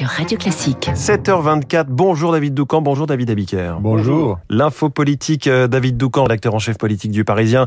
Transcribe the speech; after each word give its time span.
sur 0.00 0.08
Radio 0.08 0.38
Classique. 0.38 0.90
7h24, 0.94 1.84
bonjour 1.88 2.32
David 2.32 2.54
Doucan, 2.54 2.80
bonjour 2.80 3.06
David 3.06 3.28
Abiker. 3.28 3.74
Bonjour. 3.80 4.38
L'info 4.48 4.88
politique, 4.88 5.46
euh, 5.46 5.66
David 5.66 5.98
Doucan, 5.98 6.24
l'acteur 6.26 6.54
en 6.54 6.58
chef 6.58 6.78
politique 6.78 7.10
du 7.10 7.22
Parisien. 7.22 7.66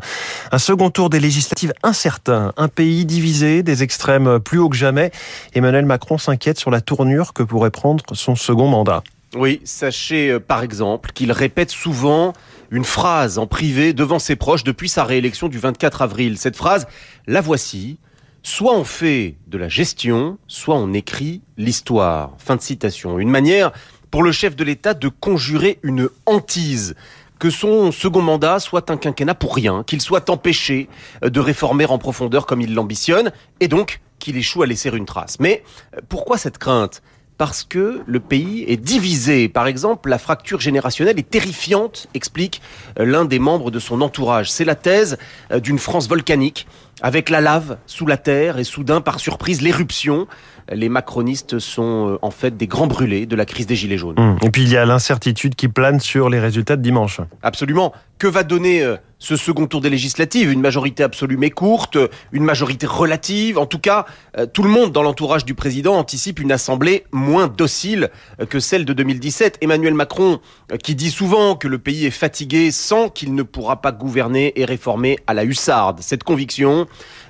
Un 0.51 0.57
second 0.57 0.89
tour 0.89 1.11
des 1.11 1.19
législatives 1.19 1.73
incertain, 1.83 2.51
un 2.57 2.69
pays 2.69 3.05
divisé, 3.05 3.61
des 3.61 3.83
extrêmes 3.83 4.39
plus 4.39 4.57
haut 4.57 4.69
que 4.69 4.75
jamais. 4.75 5.11
Emmanuel 5.53 5.85
Macron 5.85 6.17
s'inquiète 6.17 6.57
sur 6.57 6.71
la 6.71 6.81
tournure 6.81 7.33
que 7.33 7.43
pourrait 7.43 7.69
prendre 7.69 8.03
son 8.13 8.35
second 8.35 8.67
mandat. 8.67 9.03
Oui, 9.35 9.61
sachez 9.63 10.31
euh, 10.31 10.39
par 10.39 10.63
exemple 10.63 11.11
qu'il 11.13 11.31
répète 11.31 11.69
souvent 11.69 12.33
une 12.71 12.83
phrase 12.83 13.37
en 13.37 13.45
privé 13.45 13.93
devant 13.93 14.17
ses 14.17 14.35
proches 14.35 14.63
depuis 14.63 14.89
sa 14.89 15.03
réélection 15.03 15.49
du 15.49 15.59
24 15.59 16.01
avril. 16.01 16.39
Cette 16.39 16.57
phrase, 16.57 16.87
la 17.27 17.41
voici. 17.41 17.99
Soit 18.45 18.75
on 18.75 18.83
fait 18.83 19.37
de 19.47 19.57
la 19.57 19.69
gestion, 19.69 20.37
soit 20.49 20.75
on 20.75 20.91
écrit 20.91 21.41
l'histoire. 21.57 22.33
Fin 22.37 22.57
de 22.57 22.61
citation. 22.61 23.17
Une 23.17 23.29
manière 23.29 23.71
pour 24.11 24.21
le 24.21 24.33
chef 24.33 24.57
de 24.57 24.65
l'État 24.65 24.93
de 24.93 25.07
conjurer 25.07 25.79
une 25.81 26.09
hantise 26.25 26.93
que 27.39 27.49
son 27.49 27.93
second 27.93 28.21
mandat 28.21 28.59
soit 28.59 28.91
un 28.91 28.97
quinquennat 28.97 29.33
pour 29.33 29.55
rien, 29.55 29.83
qu'il 29.83 30.01
soit 30.01 30.29
empêché 30.29 30.89
de 31.21 31.39
réformer 31.39 31.85
en 31.85 31.97
profondeur 31.97 32.45
comme 32.45 32.59
il 32.59 32.73
l'ambitionne, 32.73 33.31
et 33.61 33.69
donc 33.69 34.01
qu'il 34.19 34.35
échoue 34.35 34.61
à 34.61 34.65
laisser 34.65 34.89
une 34.89 35.05
trace. 35.05 35.39
Mais 35.39 35.63
pourquoi 36.09 36.37
cette 36.37 36.57
crainte? 36.57 37.01
Parce 37.37 37.63
que 37.63 38.01
le 38.05 38.19
pays 38.19 38.63
est 38.67 38.77
divisé. 38.77 39.49
Par 39.49 39.67
exemple, 39.67 40.09
la 40.09 40.17
fracture 40.19 40.59
générationnelle 40.59 41.17
est 41.17 41.29
terrifiante, 41.29 42.07
explique 42.13 42.61
euh, 42.99 43.05
l'un 43.05 43.25
des 43.25 43.39
membres 43.39 43.71
de 43.71 43.79
son 43.79 44.01
entourage. 44.01 44.51
C'est 44.51 44.65
la 44.65 44.75
thèse 44.75 45.17
euh, 45.51 45.59
d'une 45.59 45.79
France 45.79 46.07
volcanique, 46.07 46.67
avec 47.03 47.29
la 47.29 47.41
lave 47.41 47.77
sous 47.85 48.07
la 48.07 48.17
terre 48.17 48.57
et 48.57 48.63
soudain, 48.63 49.01
par 49.01 49.19
surprise, 49.19 49.61
l'éruption. 49.61 50.27
Les 50.71 50.89
macronistes 50.89 51.59
sont 51.59 52.13
euh, 52.13 52.19
en 52.21 52.31
fait 52.31 52.57
des 52.57 52.67
grands 52.67 52.87
brûlés 52.87 53.25
de 53.25 53.35
la 53.35 53.45
crise 53.45 53.67
des 53.67 53.75
Gilets 53.75 53.97
jaunes. 53.97 54.15
Mmh. 54.17 54.45
Et 54.45 54.49
puis 54.49 54.63
il 54.63 54.69
y 54.69 54.77
a 54.77 54.85
l'incertitude 54.85 55.55
qui 55.55 55.67
plane 55.67 55.99
sur 55.99 56.29
les 56.29 56.39
résultats 56.39 56.77
de 56.77 56.81
dimanche. 56.81 57.19
Absolument. 57.43 57.93
Que 58.17 58.27
va 58.27 58.43
donner 58.43 58.87
ce 59.23 59.37
second 59.37 59.67
tour 59.67 59.79
des 59.79 59.89
législatives, 59.89 60.51
une 60.51 60.59
majorité 60.59 61.01
absolue 61.01 61.37
mais 61.37 61.49
courte, 61.49 61.97
une 62.33 62.43
majorité 62.43 62.85
relative. 62.85 63.57
En 63.57 63.65
tout 63.65 63.79
cas, 63.79 64.05
euh, 64.37 64.45
tout 64.45 64.63
le 64.63 64.69
monde 64.69 64.91
dans 64.91 65.01
l'entourage 65.01 65.45
du 65.45 65.55
président 65.55 65.95
anticipe 65.95 66.41
une 66.41 66.51
assemblée 66.51 67.05
moins 67.13 67.47
docile 67.47 68.09
euh, 68.41 68.45
que 68.45 68.59
celle 68.59 68.83
de 68.83 68.91
2017. 68.91 69.59
Emmanuel 69.61 69.93
Macron, 69.93 70.41
euh, 70.73 70.75
qui 70.75 70.93
dit 70.93 71.09
souvent 71.09 71.55
que 71.55 71.69
le 71.69 71.79
pays 71.79 72.05
est 72.05 72.11
fatigué, 72.11 72.71
sent 72.71 73.11
qu'il 73.15 73.33
ne 73.33 73.43
pourra 73.43 73.81
pas 73.81 73.93
gouverner 73.93 74.59
et 74.59 74.65
réformer 74.65 75.17
à 75.25 75.33
la 75.33 75.45
hussarde. 75.45 75.99
Cette 76.01 76.25
conviction, 76.25 76.85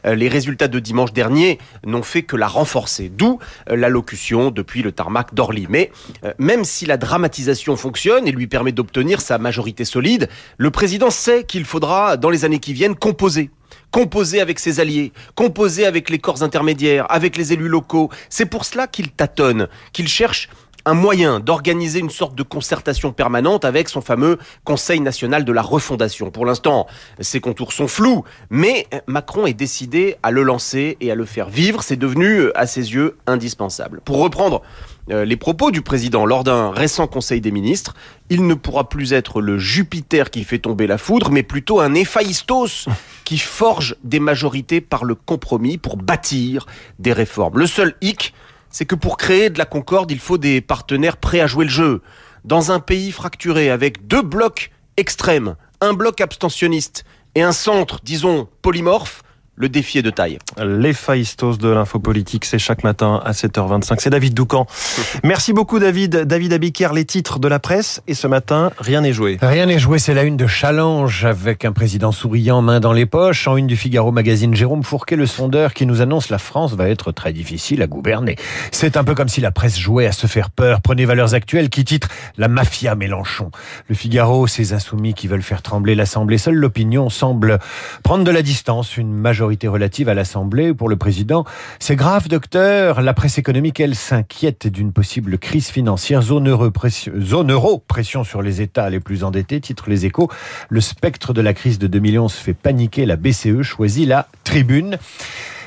les 0.06 0.28
résultats 0.28 0.68
de 0.68 0.80
dimanche 0.80 1.14
dernier 1.14 1.60
n'ont 1.86 2.04
fait 2.04 2.24
que 2.24 2.36
la 2.36 2.48
renforcer. 2.48 3.10
D'où 3.10 3.40
l'allocution 3.68 4.52
depuis 4.52 4.82
le 4.82 4.92
tarmac 4.92 5.34
d'Orly. 5.34 5.68
Mais 5.70 5.92
même 6.38 6.64
si 6.64 6.86
la 6.86 6.98
dramatisation 6.98 7.76
fonctionne 7.78 8.28
et 8.28 8.32
lui 8.32 8.48
permet 8.48 8.72
d'obtenir 8.72 9.22
sa 9.22 9.38
majorité 9.38 9.86
solide, 9.86 10.30
le 10.58 10.72
président 10.72 11.10
sait 11.10 11.44
qu'il 11.44 11.66
faudra 11.66 12.18
dans 12.18 12.30
les 12.30 12.46
années 12.46 12.60
qui 12.60 12.74
viennent, 12.74 12.96
composer 12.96 13.50
composer 13.92 14.42
avec 14.42 14.60
ses 14.60 14.80
alliés, 14.80 15.14
composer 15.36 15.86
avec 15.86 16.10
les 16.10 16.18
corps 16.18 16.42
intermédiaires, 16.42 17.06
avec 17.10 17.38
les 17.38 17.54
élus 17.54 17.70
locaux. 17.70 18.10
C'est 18.28 18.48
pour 18.48 18.66
cela 18.66 18.88
qu'il 18.88 19.12
tâtonne, 19.12 19.68
qu'il 19.94 20.08
cherche 20.08 20.50
un 20.86 20.94
moyen 20.94 21.40
d'organiser 21.40 22.00
une 22.00 22.10
sorte 22.10 22.36
de 22.36 22.44
concertation 22.44 23.14
permanente 23.14 23.66
avec 23.66 23.90
son 23.90 24.02
fameux 24.02 24.38
Conseil 24.64 25.00
national 25.00 25.46
de 25.46 25.52
la 25.52 25.62
refondation. 25.62 26.32
Pour 26.32 26.46
l'instant, 26.46 26.88
ses 27.20 27.40
contours 27.40 27.74
sont 27.74 27.88
flous, 27.88 28.24
mais 28.50 28.88
Macron 29.08 29.46
est 29.46 29.54
décidé 29.54 30.18
à 30.24 30.32
le 30.32 30.44
lancer 30.44 30.98
et 31.00 31.12
à 31.12 31.16
le 31.16 31.26
faire 31.26 31.50
vivre. 31.50 31.84
C'est 31.84 31.96
devenu, 31.96 32.52
à 32.56 32.68
ses 32.68 32.94
yeux, 32.94 33.18
indispensable. 33.28 34.02
Pour 34.04 34.18
reprendre 34.18 34.62
euh, 35.10 35.26
les 35.26 35.38
propos 35.38 35.72
du 35.72 35.82
président 35.82 36.26
lors 36.26 36.44
d'un 36.44 36.72
récent 36.72 37.08
Conseil 37.08 37.42
des 37.42 37.52
ministres, 37.52 37.94
il 38.30 38.48
ne 38.48 38.54
pourra 38.54 38.88
plus 38.88 39.14
être 39.14 39.42
le 39.42 39.58
Jupiter 39.58 40.30
qui 40.30 40.44
fait 40.44 40.60
tomber 40.60 40.88
la 40.88 40.98
foudre, 40.98 41.30
mais 41.32 41.44
plutôt 41.44 41.82
un 41.82 41.94
Héphaïstos 41.94 42.88
qui 43.26 43.38
forge 43.38 43.96
des 44.04 44.20
majorités 44.20 44.82
par 44.82 45.04
le 45.04 45.16
compromis 45.16 45.78
pour 45.78 45.98
bâtir 45.98 46.66
des 47.00 47.14
réformes. 47.14 47.60
Le 47.60 47.68
seul 47.68 47.96
hic, 48.02 48.34
c'est 48.74 48.86
que 48.86 48.96
pour 48.96 49.16
créer 49.16 49.50
de 49.50 49.60
la 49.60 49.66
concorde, 49.66 50.12
il 50.12 50.20
faut 50.20 50.40
des 50.40 50.60
partenaires 50.60 51.16
prêts 51.18 51.40
à 51.40 51.48
jouer 51.48 51.64
le 51.64 51.72
jeu. 51.72 52.02
Dans 52.44 52.72
un 52.72 52.82
pays 52.82 53.12
fracturé 53.12 53.70
avec 53.70 54.08
deux 54.08 54.24
blocs 54.24 54.72
extrêmes, 54.98 55.56
un 55.80 55.94
bloc 55.94 56.20
abstentionniste 56.20 57.06
et 57.36 57.44
un 57.44 57.52
centre, 57.52 58.02
disons, 58.04 58.50
polymorphe, 58.62 59.24
le 59.56 59.70
défi 59.70 60.00
est 60.00 60.02
de 60.02 60.10
taille. 60.10 60.40
Les 60.58 60.94
faïstos 60.94 61.60
de 61.60 61.70
l'info 61.70 62.00
politique, 62.00 62.44
c'est 62.44 62.58
chaque 62.58 62.84
matin 62.84 63.22
à 63.24 63.34
7h25. 63.34 63.98
C'est 64.00 64.10
David 64.10 64.34
Doucan. 64.34 64.66
Merci 65.24 65.54
beaucoup 65.54 65.78
David. 65.78 66.24
David 66.24 66.54
Abiker, 66.54 66.90
les 66.94 67.06
titres 67.06 67.38
de 67.38 67.48
la 67.48 67.60
presse. 67.60 68.02
Et 68.08 68.16
ce 68.16 68.26
matin, 68.26 68.72
rien 68.80 69.02
n'est 69.02 69.14
joué. 69.14 69.38
Rien 69.42 69.68
n'est 69.68 69.78
joué, 69.78 70.00
c'est 70.00 70.16
la 70.16 70.24
une 70.24 70.38
de 70.38 70.48
Challenge 70.48 71.26
avec 71.26 71.66
un 71.66 71.72
président 71.72 72.12
souriant, 72.12 72.64
main 72.64 72.80
dans 72.80 72.94
les 72.94 73.06
poches. 73.06 73.48
En 73.48 73.56
une 73.56 73.68
du 73.68 73.78
Figaro 73.78 74.12
Magazine, 74.12 74.56
Jérôme 74.56 74.84
Fourquet, 74.84 75.16
le 75.16 75.28
sondeur, 75.28 75.76
qui 75.76 75.86
nous 75.86 76.02
annonce 76.02 76.30
la 76.30 76.40
France 76.40 76.74
va 76.74 76.90
être 76.90 77.12
très 77.12 77.32
difficile 77.32 77.84
à 77.84 77.88
gouverner. 77.88 78.38
C'est 78.72 78.98
un 78.98 79.04
peu 79.04 79.14
comme 79.14 79.30
si 79.30 79.40
la 79.40 79.52
presse 79.52 79.78
jouait 79.78 80.08
à 80.08 80.14
se 80.14 80.26
faire 80.26 80.50
peur. 80.50 80.82
Prenez 80.82 81.06
Valeurs 81.06 81.36
Actuelles 81.36 81.70
qui 81.70 81.86
titre 81.86 82.08
La 82.38 82.48
mafia 82.48 82.96
Mélenchon. 82.96 83.52
Le 83.88 83.94
Figaro, 83.94 84.48
ces 84.48 84.74
insoumis 84.74 85.14
qui 85.14 85.28
veulent 85.28 85.44
faire 85.44 85.62
trembler 85.62 85.94
l'Assemblée. 85.94 86.40
Seule 86.40 86.56
l'opinion 86.56 87.12
semble 87.12 87.60
prendre 88.02 88.24
de 88.24 88.32
la 88.32 88.42
distance. 88.42 88.98
Une 88.98 89.14
majorité 89.14 89.43
relative 89.44 90.10
à 90.10 90.14
l'Assemblée 90.14 90.74
pour 90.74 90.90
le 90.90 90.96
président. 90.96 91.46
C'est 91.80 91.96
grave, 91.96 92.28
docteur. 92.28 93.02
La 93.02 93.14
presse 93.14 93.38
économique, 93.38 93.80
elle, 93.80 93.96
s'inquiète 93.96 94.68
d'une 94.68 94.92
possible 94.92 95.38
crise 95.38 95.68
financière. 95.68 96.22
Zone 96.22 96.50
euro, 96.50 96.72
pression, 96.72 97.14
zone 97.20 97.54
pression 97.88 98.24
sur 98.24 98.42
les 98.42 98.62
États 98.62 98.90
les 98.90 99.00
plus 99.00 99.24
endettés, 99.24 99.62
titre 99.62 99.90
les 99.90 100.06
échos. 100.06 100.30
Le 100.70 100.82
spectre 100.82 101.34
de 101.34 101.42
la 101.42 101.54
crise 101.54 101.80
de 101.80 101.88
2011 101.88 102.34
fait 102.34 102.54
paniquer. 102.54 103.06
La 103.06 103.16
BCE 103.16 103.62
choisit 103.62 104.08
la 104.08 104.28
tribune. 104.44 104.98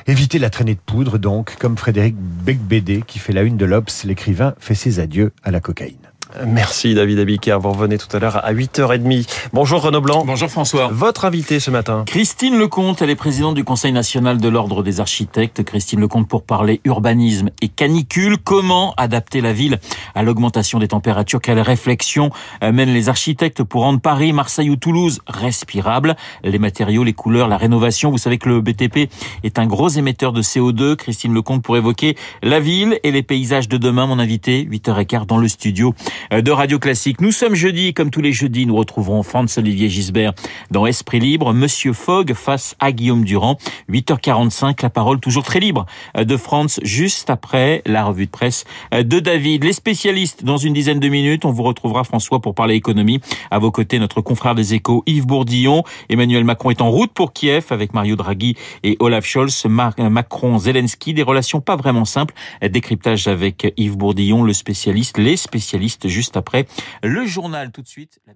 Éviter 0.07 0.39
la 0.39 0.49
traînée 0.49 0.75
de 0.75 0.79
poudre, 0.79 1.17
donc, 1.17 1.57
comme 1.59 1.77
Frédéric 1.77 2.15
Becbédé, 2.17 3.03
qui 3.05 3.19
fait 3.19 3.33
la 3.33 3.41
une 3.41 3.57
de 3.57 3.65
l'Obs, 3.65 4.05
l'écrivain 4.05 4.55
fait 4.57 4.75
ses 4.75 4.99
adieux 4.99 5.33
à 5.43 5.51
la 5.51 5.59
cocaïne. 5.59 6.06
Merci 6.45 6.93
David 6.93 7.19
Abiker. 7.19 7.57
Vous 7.59 7.71
revenez 7.71 7.97
tout 7.97 8.15
à 8.15 8.19
l'heure 8.19 8.43
à 8.45 8.53
8h30. 8.53 9.27
Bonjour 9.53 9.81
Renaud 9.81 10.01
Blanc. 10.01 10.23
Bonjour 10.25 10.49
François. 10.49 10.89
Votre 10.91 11.25
invité 11.25 11.59
ce 11.59 11.71
matin. 11.71 12.03
Christine 12.05 12.57
Lecomte, 12.57 13.01
elle 13.01 13.09
est 13.09 13.15
présidente 13.15 13.55
du 13.55 13.63
Conseil 13.63 13.91
national 13.91 14.39
de 14.39 14.49
l'Ordre 14.49 14.83
des 14.83 14.99
architectes. 14.99 15.63
Christine 15.63 16.01
Lecomte 16.01 16.27
pour 16.27 16.43
parler 16.43 16.81
urbanisme 16.85 17.49
et 17.61 17.69
canicule. 17.69 18.37
Comment 18.37 18.93
adapter 18.97 19.41
la 19.41 19.53
ville 19.53 19.79
à 20.15 20.23
l'augmentation 20.23 20.79
des 20.79 20.89
températures? 20.89 21.41
Quelles 21.41 21.59
réflexions 21.59 22.29
mènent 22.61 22.93
les 22.93 23.09
architectes 23.09 23.63
pour 23.63 23.81
rendre 23.81 23.99
Paris, 23.99 24.33
Marseille 24.33 24.69
ou 24.69 24.75
Toulouse 24.75 25.21
respirables 25.27 26.15
Les 26.43 26.59
matériaux, 26.59 27.03
les 27.03 27.13
couleurs, 27.13 27.47
la 27.47 27.57
rénovation. 27.57 28.11
Vous 28.11 28.17
savez 28.17 28.37
que 28.37 28.49
le 28.49 28.61
BTP 28.61 29.09
est 29.43 29.59
un 29.59 29.65
gros 29.65 29.89
émetteur 29.89 30.33
de 30.33 30.41
CO2. 30.41 30.95
Christine 30.95 31.33
Lecomte 31.33 31.63
pour 31.63 31.77
évoquer 31.77 32.15
la 32.43 32.59
ville 32.59 32.99
et 33.03 33.11
les 33.11 33.23
paysages 33.23 33.69
de 33.69 33.77
demain. 33.77 34.07
Mon 34.07 34.19
invité, 34.19 34.67
8h15 34.69 35.25
dans 35.25 35.37
le 35.37 35.47
studio. 35.47 35.93
Euh, 36.33 36.41
de 36.41 36.51
Radio 36.51 36.79
Classique. 36.79 37.21
Nous 37.21 37.31
sommes 37.31 37.55
jeudi, 37.55 37.93
comme 37.93 38.09
tous 38.09 38.21
les 38.21 38.33
jeudis, 38.33 38.65
nous 38.65 38.75
retrouverons 38.75 39.23
Franz 39.23 39.59
Olivier 39.59 39.89
Gisbert 39.89 40.33
dans 40.71 40.85
Esprit 40.85 41.19
Libre, 41.19 41.53
Monsieur 41.53 41.93
Fogg 41.93 42.33
face 42.33 42.75
à 42.79 42.91
Guillaume 42.91 43.23
Durand. 43.23 43.57
8h45, 43.89 44.81
la 44.83 44.89
parole 44.89 45.19
toujours 45.19 45.43
très 45.43 45.59
libre 45.59 45.85
euh, 46.17 46.23
de 46.23 46.37
Franz, 46.37 46.79
juste 46.83 47.29
après 47.29 47.81
la 47.85 48.03
revue 48.05 48.25
de 48.25 48.31
presse 48.31 48.65
euh, 48.93 49.03
de 49.03 49.19
David. 49.19 49.63
Les 49.63 49.73
spécialistes, 49.73 50.43
dans 50.43 50.57
une 50.57 50.73
dizaine 50.73 50.99
de 50.99 51.09
minutes, 51.09 51.45
on 51.45 51.51
vous 51.51 51.63
retrouvera 51.63 52.03
François 52.03 52.39
pour 52.41 52.55
parler 52.55 52.75
économie. 52.75 53.19
À 53.51 53.59
vos 53.59 53.71
côtés, 53.71 53.99
notre 53.99 54.21
confrère 54.21 54.55
des 54.55 54.73
échos, 54.73 55.03
Yves 55.05 55.25
Bourdillon. 55.25 55.83
Emmanuel 56.09 56.43
Macron 56.43 56.71
est 56.71 56.81
en 56.81 56.89
route 56.89 57.11
pour 57.11 57.33
Kiev 57.33 57.65
avec 57.69 57.93
Mario 57.93 58.15
Draghi 58.15 58.55
et 58.83 58.97
Olaf 58.99 59.25
Scholz. 59.25 59.65
Macron-Zelensky, 59.67 61.13
des 61.13 61.23
relations 61.23 61.61
pas 61.61 61.75
vraiment 61.75 62.05
simples. 62.05 62.33
Décryptage 62.61 63.27
avec 63.27 63.73
Yves 63.77 63.97
Bourdillon, 63.97 64.43
le 64.43 64.53
spécialiste, 64.53 65.17
les 65.17 65.37
spécialistes 65.37 66.06
juste 66.07 66.37
après 66.37 66.67
le 67.03 67.25
journal. 67.25 67.71
Tout 67.71 67.81
de 67.81 67.87
suite, 67.87 68.19
la 68.25 68.33